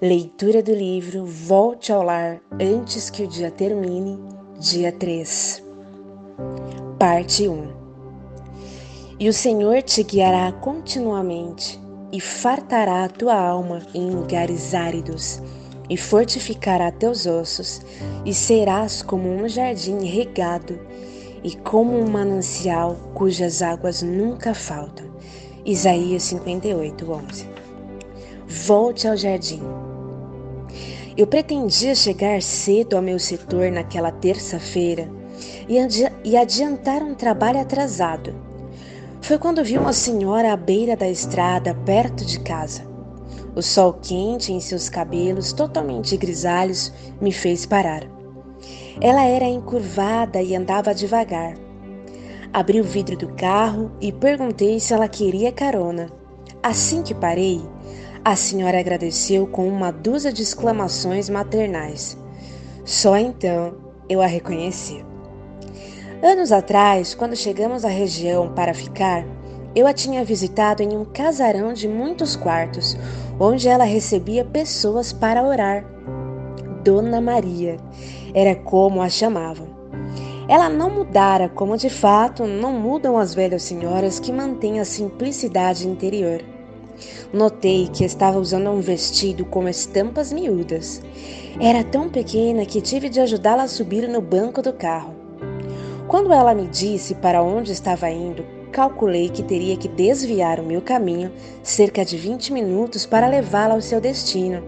[0.00, 4.16] Leitura do livro Volte ao Lar antes que o dia termine,
[4.60, 5.60] dia 3.
[6.96, 7.66] Parte 1
[9.18, 11.80] E o Senhor te guiará continuamente
[12.12, 15.42] e fartará a tua alma em lugares áridos
[15.90, 17.80] e fortificará teus ossos
[18.24, 20.78] e serás como um jardim regado
[21.42, 25.06] e como um manancial cujas águas nunca faltam.
[25.66, 27.48] Isaías 58, 11
[28.46, 29.87] Volte ao jardim.
[31.18, 35.10] Eu pretendia chegar cedo ao meu setor naquela terça-feira
[35.68, 38.32] e, adi adiantar um trabalho atrasado.
[39.20, 42.86] Foi quando vi uma senhora à beira da estrada, perto de casa.
[43.56, 48.04] O sol quente em seus cabelos, totalmente grisalhos, me fez parar.
[49.00, 51.56] Ela era encurvada e andava devagar.
[52.52, 56.12] Abri o vidro do carro e perguntei se ela queria carona.
[56.62, 57.60] Assim que parei,
[58.24, 62.16] a senhora agradeceu com uma dúzia de exclamações maternais.
[62.84, 63.74] Só então
[64.08, 65.04] eu a reconheci.
[66.22, 69.24] Anos atrás, quando chegamos à região para ficar,
[69.74, 72.96] eu a tinha visitado em um casarão de muitos quartos,
[73.38, 75.84] onde ela recebia pessoas para orar.
[76.82, 77.76] Dona Maria
[78.34, 79.68] era como a chamavam.
[80.48, 85.86] Ela não mudara, como de fato não mudam as velhas senhoras que mantêm a simplicidade
[85.86, 86.42] interior.
[87.32, 91.02] Notei que estava usando um vestido com estampas miúdas.
[91.60, 95.14] Era tão pequena que tive de ajudá-la a subir no banco do carro.
[96.06, 100.80] Quando ela me disse para onde estava indo, calculei que teria que desviar o meu
[100.80, 101.30] caminho
[101.62, 104.62] cerca de 20 minutos para levá-la ao seu destino.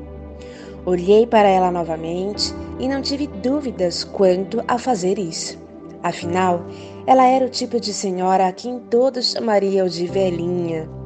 [0.85, 5.59] Olhei para ela novamente e não tive dúvidas quanto a fazer isso.
[6.03, 6.65] Afinal,
[7.07, 11.00] ela era o tipo de senhora a quem todos chamariam de velhinha.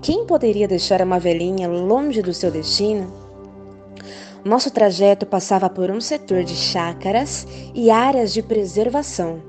[0.00, 3.12] Quem poderia deixar uma velhinha longe do seu destino?
[4.44, 9.42] Nosso trajeto passava por um setor de chácaras e áreas de preservação.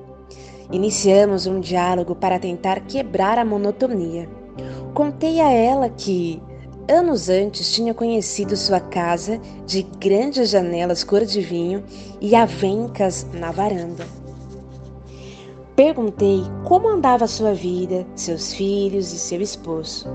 [0.71, 4.27] Iniciamos um diálogo para tentar quebrar a monotonia.
[4.93, 6.41] Contei a ela que,
[6.89, 11.83] anos antes, tinha conhecido sua casa de grandes janelas cor de vinho
[12.19, 14.05] e avencas na varanda.
[15.75, 20.09] Perguntei como andava sua vida, seus filhos e seu esposo.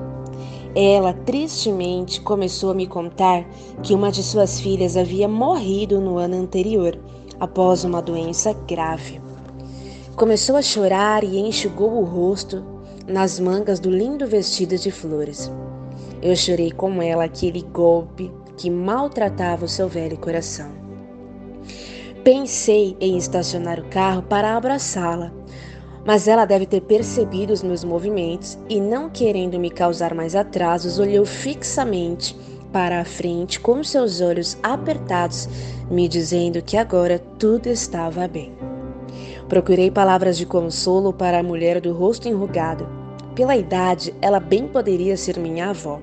[0.75, 3.45] Ela tristemente começou a me contar
[3.83, 6.99] que uma de suas filhas havia morrido no ano anterior,
[7.39, 9.21] após uma doença grave.
[10.17, 12.65] Começou a chorar e enxugou o rosto
[13.07, 15.51] nas mangas do lindo vestido de flores.
[16.23, 20.71] Eu chorei com ela aquele golpe que maltratava o seu velho coração.
[22.25, 25.33] Pensei em estacionar o carro para abraçá-la,
[26.05, 30.99] mas ela deve ter percebido os meus movimentos e, não querendo me causar mais atrasos,
[30.99, 32.37] olhou fixamente
[32.71, 35.49] para a frente com seus olhos apertados,
[35.91, 38.53] me dizendo que agora tudo estava bem.
[39.49, 42.87] Procurei palavras de consolo para a mulher do rosto enrugado.
[43.35, 46.01] Pela idade, ela bem poderia ser minha avó.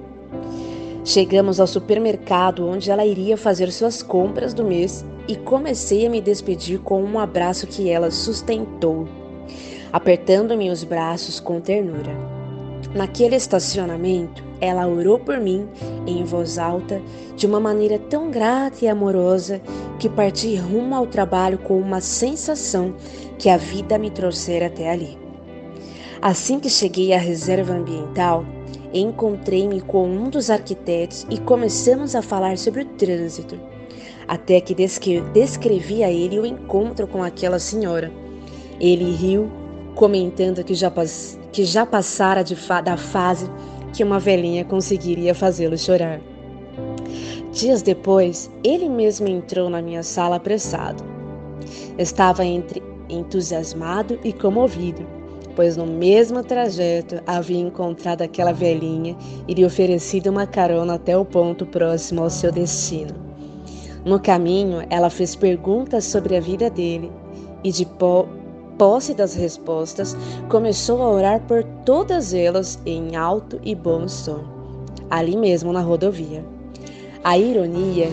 [1.03, 6.21] Chegamos ao supermercado onde ela iria fazer suas compras do mês e comecei a me
[6.21, 9.07] despedir com um abraço que ela sustentou
[9.91, 12.15] apertando-me os braços com ternura.
[12.93, 15.67] Naquele estacionamento, ela orou por mim
[16.05, 17.01] em voz alta,
[17.35, 19.61] de uma maneira tão grata e amorosa
[19.97, 22.93] que parti rumo ao trabalho com uma sensação
[23.37, 25.17] que a vida me trouxera até ali.
[26.21, 28.45] Assim que cheguei à reserva ambiental,
[28.93, 33.57] encontrei-me com um dos arquitetos e começamos a falar sobre o trânsito,
[34.27, 34.75] até que
[35.33, 38.11] descrevi a ele o encontro com aquela senhora.
[38.79, 39.49] Ele riu
[39.95, 40.91] comentando que já,
[41.51, 43.49] que já passara fa da fase
[43.93, 46.21] que uma velhinha conseguiria fazê-lo chorar.
[47.51, 51.03] Dias depois, ele mesmo entrou na minha sala apressado.
[51.97, 55.05] Estava entre entusiasmado e comovido,
[55.55, 61.25] pois no mesmo trajeto havia encontrado aquela velhinha e lhe oferecido uma carona até o
[61.25, 63.13] ponto próximo ao seu destino.
[64.05, 67.11] No caminho, ela fez perguntas sobre a vida dele
[67.63, 67.85] e de,
[68.81, 70.17] posse das respostas,
[70.49, 74.43] começou a orar por todas elas em alto e bom som,
[75.07, 76.43] ali mesmo na rodovia.
[77.23, 78.09] A ironia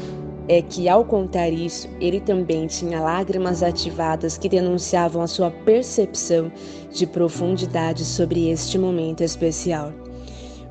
[0.47, 6.53] é que, ao contar isso, ele também tinha lágrimas ativadas que denunciavam a sua percepção
[6.93, 9.91] de profundidade sobre este momento especial.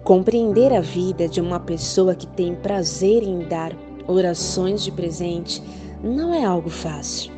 [0.03, 3.75] Compreender a vida de uma pessoa que tem prazer em dar
[4.07, 5.59] orações de presente
[6.03, 7.31] não é algo fácil.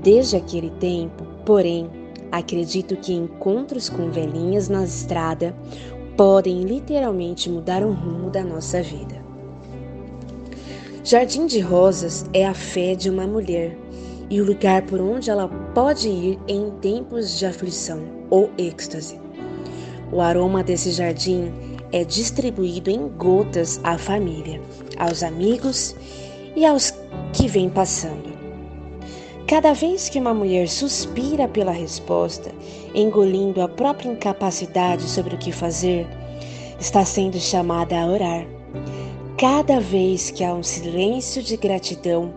[0.00, 1.90] Desde aquele tempo, porém,
[2.30, 5.54] acredito que encontros com velhinhas na estrada
[6.16, 9.22] podem literalmente mudar o rumo da nossa vida.
[11.02, 13.76] Jardim de Rosas é a fé de uma mulher
[14.30, 19.20] e o lugar por onde ela pode ir em tempos de aflição ou êxtase.
[20.10, 21.52] O aroma desse jardim
[21.92, 24.60] é distribuído em gotas à família,
[24.98, 25.94] aos amigos
[26.56, 26.92] e aos
[27.32, 28.33] que vêm passando.
[29.46, 32.50] Cada vez que uma mulher suspira pela resposta,
[32.94, 36.06] engolindo a própria incapacidade sobre o que fazer,
[36.80, 38.46] está sendo chamada a orar.
[39.36, 42.32] Cada vez que há um silêncio de gratidão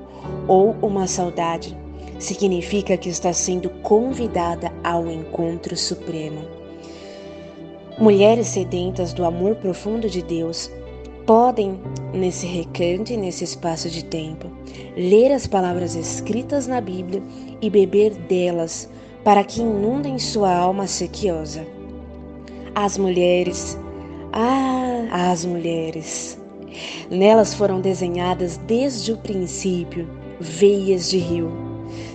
[0.50, 1.77] ou uma saudade,
[2.19, 6.42] significa que está sendo convidada ao encontro supremo.
[7.98, 10.69] Mulheres sedentas do amor profundo de Deus
[11.27, 11.77] podem,
[12.13, 14.50] nesse recanto e nesse espaço de tempo,
[14.95, 17.21] ler as palavras escritas na Bíblia
[17.62, 18.89] e beber delas
[19.25, 21.68] para que inundem sua alma sequiosa.
[22.74, 23.77] As mulheres,
[24.31, 26.39] ah, as mulheres.
[27.12, 30.09] Nelas foram desenhadas desde o princípio
[30.39, 31.51] veias de rio.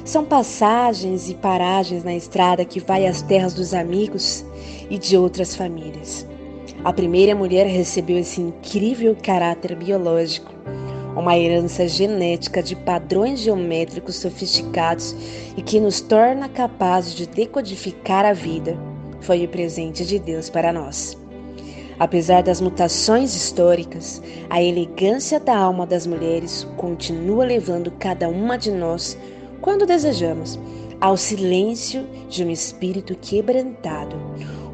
[0.07, 4.43] São passagens e paragens na estrada que vai às terras dos amigos
[4.89, 6.27] e de outras famílias.
[6.85, 10.53] A primeira mulher recebeu esse incrível caráter biológico,
[11.17, 15.15] uma herança genética de padrões geométricos sofisticados
[15.57, 18.77] e que nos torna capazes de decodificar a vida.
[19.21, 21.17] Foi o presente de Deus para nós.
[22.01, 24.21] Apesar das mutações históricas,
[24.51, 29.17] a elegância da alma das mulheres continua levando cada uma de nós,
[29.61, 30.59] quando desejamos,
[31.01, 34.17] ao silêncio de um espírito quebrantado,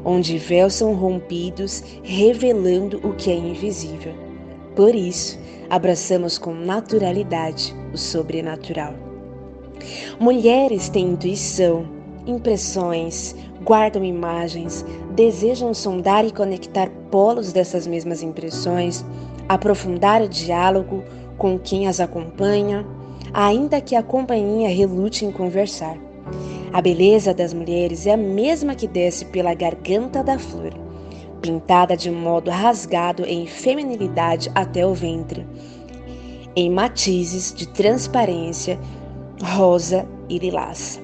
[0.03, 4.13] onde véus são rompidos, revelando o que é invisível.
[4.75, 8.93] Por isso, abraçamos com naturalidade o sobrenatural.
[10.19, 11.85] Mulheres têm intuição,
[12.25, 14.85] impressões, guardam imagens,
[15.15, 19.05] desejam sondar e conectar polos dessas mesmas impressões,
[19.47, 21.03] aprofundar o diálogo
[21.37, 22.85] com quem as acompanha,
[23.33, 25.97] ainda que a companhia relute em conversar.
[26.71, 30.71] A beleza das mulheres é a mesma que desce pela garganta da flor,
[31.41, 35.47] pintada de modo rasgado em feminilidade até o ventre,
[36.55, 38.79] em matizes de transparência
[39.41, 41.01] rosa e lilás.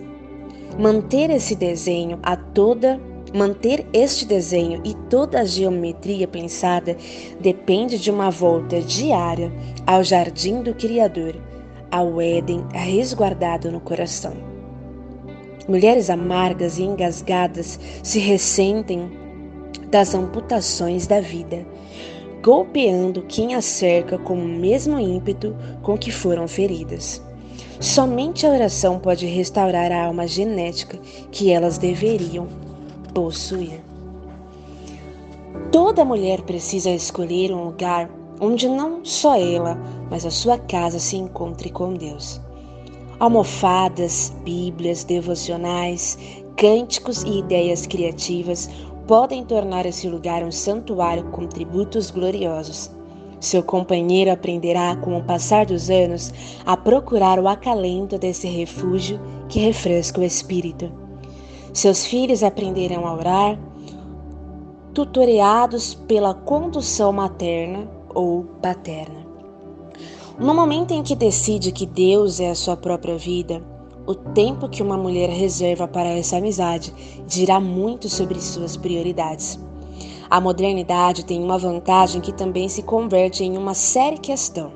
[0.78, 3.00] Manter esse desenho a toda
[3.34, 6.96] Manter este desenho e toda a geometria pensada
[7.42, 9.52] depende de uma volta diária
[9.86, 11.36] ao jardim do Criador,
[11.92, 14.55] ao Éden resguardado no coração.
[15.68, 19.10] Mulheres amargas e engasgadas se ressentem
[19.90, 21.66] das amputações da vida,
[22.44, 27.20] golpeando quem as cerca com o mesmo ímpeto com que foram feridas.
[27.80, 31.00] Somente a oração pode restaurar a alma genética
[31.32, 32.48] que elas deveriam
[33.12, 33.82] possuir.
[35.72, 38.08] Toda mulher precisa escolher um lugar
[38.40, 39.76] onde não só ela,
[40.12, 42.45] mas a sua casa se encontre com Deus
[43.20, 46.18] almofadas, bíblias, devocionais,
[46.58, 48.70] cânticos e ideias criativas
[49.08, 52.92] podem tornar esse lugar um santuário com tributos gloriosos.
[53.40, 56.34] Seu companheiro aprenderá, com o passar dos anos,
[56.66, 60.92] a procurar o acalento desse refúgio que refresca o espírito.
[61.74, 63.60] Seus filhos aprenderão a orar,
[64.94, 69.25] tutoreados pela condução materna ou paterna.
[70.38, 73.63] No momento em que decide que Deus é a sua própria vida,
[74.06, 76.94] o tempo que uma mulher reserva para essa amizade
[77.25, 79.58] dirá muito sobre suas prioridades.
[80.30, 84.74] A modernidade tem uma vantagem que também se converte em uma séria questão.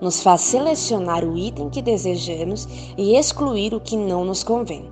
[0.00, 4.90] Nos faz selecionar o item que desejamos e excluir o que não nos convém.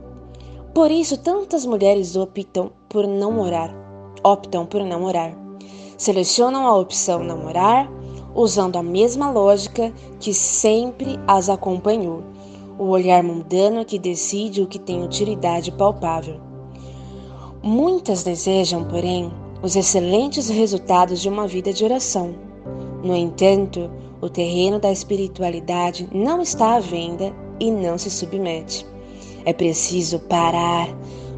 [0.74, 3.74] Por isso, tantas mulheres optam por não orar,
[4.22, 5.34] optam por não orar.
[5.96, 7.90] Selecionam a opção não orar
[8.34, 12.22] usando a mesma lógica que sempre as acompanhou,
[12.78, 16.40] o olhar mundano que decide o que tem utilidade palpável.
[17.62, 22.34] Muitas desejam, porém, os excelentes resultados de uma vida de oração.
[23.02, 28.86] No entanto, o terreno da espiritualidade não está à venda e não se submete.
[29.44, 30.88] É preciso parar,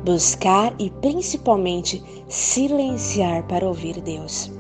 [0.05, 4.56] buscar e principalmente silenciar para ouvir Deus.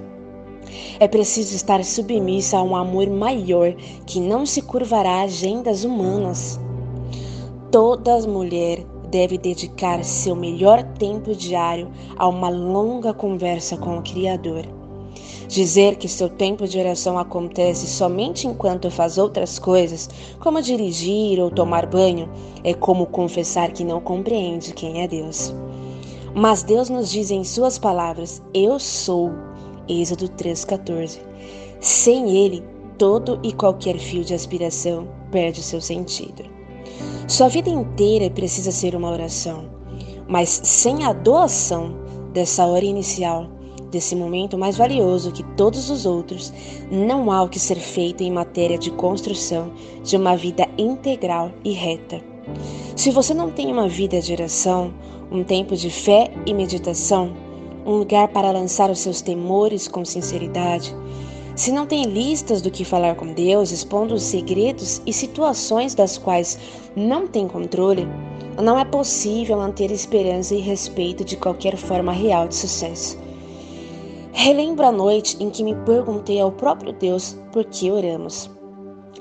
[0.98, 3.74] É preciso estar submissa a um amor maior
[4.06, 6.58] que não se curvará a agendas humanas.
[7.70, 14.64] Toda mulher deve dedicar seu melhor tempo diário a uma longa conversa com o Criador.
[15.48, 20.08] Dizer que seu tempo de oração acontece somente enquanto faz outras coisas,
[20.40, 22.28] como dirigir ou tomar banho,
[22.64, 25.54] é como confessar que não compreende quem é Deus.
[26.34, 29.30] Mas Deus nos diz em Suas palavras: Eu sou
[29.88, 31.20] Êxodo 3,14.
[31.80, 32.62] Sem ele,
[32.98, 36.44] todo e qualquer fio de aspiração perde seu sentido.
[37.28, 39.64] Sua vida inteira precisa ser uma oração,
[40.28, 41.94] mas sem a doação
[42.32, 43.48] dessa hora inicial,
[43.90, 46.52] desse momento mais valioso que todos os outros,
[46.90, 51.72] não há o que ser feito em matéria de construção de uma vida integral e
[51.72, 52.20] reta.
[52.94, 54.92] Se você não tem uma vida de oração,
[55.30, 57.34] um tempo de fé e meditação,
[57.86, 60.94] um lugar para lançar os seus temores com sinceridade,
[61.56, 66.18] se não tem listas do que falar com Deus, expondo os segredos e situações das
[66.18, 66.58] quais
[66.94, 68.06] não tem controle,
[68.62, 73.18] não é possível manter esperança e respeito de qualquer forma real de sucesso.
[74.34, 78.50] Relembro a noite em que me perguntei ao próprio Deus por que oramos.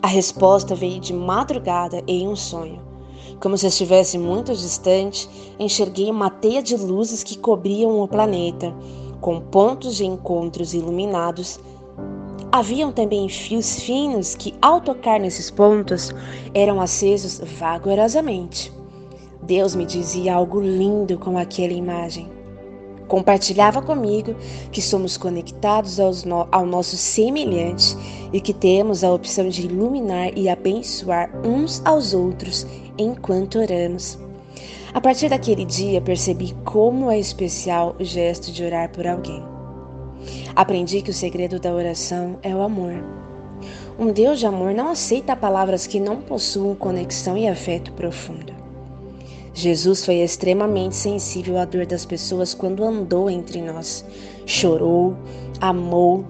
[0.01, 2.95] A resposta veio de madrugada em um sonho.
[3.39, 8.74] Como se estivesse muito distante, enxerguei uma teia de luzes que cobriam o planeta,
[9.22, 11.60] com pontos de encontros iluminados.
[12.51, 16.13] Haviam também fios finos que, ao tocar nesses pontos,
[16.54, 18.72] eram acesos vagarosamente.
[19.44, 22.35] Deus me dizia algo lindo com aquela imagem.
[23.08, 24.36] Compartilhava comigo
[24.72, 27.96] que somos conectados no, ao nosso semelhante
[28.34, 32.66] e que temos a opção de iluminar e abençoar uns aos outros
[32.98, 34.18] enquanto oramos.
[34.94, 39.44] A partir daquele dia, percebi como é especial o gesto de orar por alguém.
[40.56, 42.94] Aprendi que o segredo da oração é o amor.
[44.00, 48.64] Um Deus de amor não aceita palavras que não possuam conexão e afeto profundo.
[49.56, 54.06] Jesus foi extremamente sensível à dor das pessoas quando andou entre nós.
[54.46, 55.16] Chorou,
[55.62, 56.26] amou,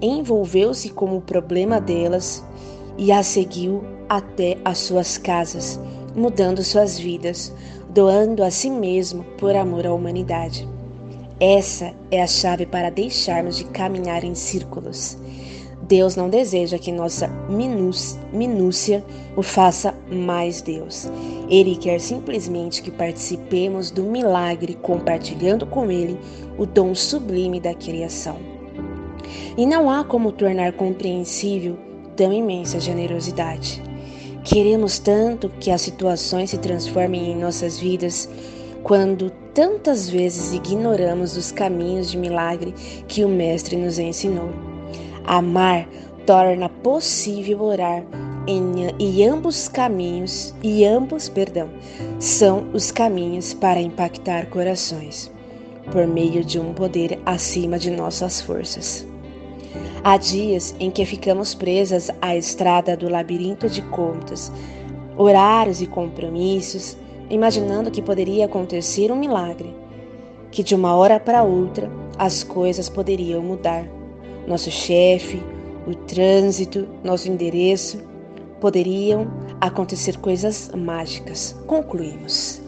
[0.00, 2.42] envolveu-se com o problema delas
[2.96, 5.78] e as seguiu até as suas casas,
[6.16, 7.54] mudando suas vidas,
[7.90, 10.66] doando a si mesmo por amor à humanidade.
[11.38, 15.18] Essa é a chave para deixarmos de caminhar em círculos
[15.82, 17.28] Deus não deseja que nossa
[18.32, 19.04] minúcia
[19.36, 21.10] o faça mais Deus.
[21.48, 26.18] Ele quer simplesmente que participemos do milagre, compartilhando com Ele
[26.58, 28.36] o dom sublime da criação.
[29.56, 31.76] E não há como tornar compreensível
[32.14, 33.82] tão imensa generosidade.
[34.44, 38.28] Queremos tanto que as situações se transformem em nossas vidas
[38.82, 42.74] quando tantas vezes ignoramos os caminhos de milagre
[43.06, 44.69] que o Mestre nos ensinou.
[45.24, 45.86] Amar
[46.26, 48.04] torna possível orar
[48.46, 51.68] em, e ambos caminhos e ambos, perdão,
[52.18, 55.30] são os caminhos para impactar corações
[55.90, 59.06] por meio de um poder acima de nossas forças.
[60.02, 64.50] Há dias em que ficamos presas à estrada do labirinto de contas,
[65.16, 66.96] horários e compromissos,
[67.28, 69.74] imaginando que poderia acontecer um milagre,
[70.50, 73.99] que de uma hora para outra as coisas poderiam mudar
[74.46, 75.42] nosso chefe,
[75.86, 77.98] o trânsito, nosso endereço,
[78.60, 79.26] poderiam
[79.60, 81.56] acontecer coisas mágicas.
[81.66, 82.60] Concluímos.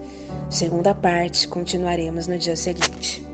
[0.49, 3.32] Segunda parte, continuaremos no dia seguinte.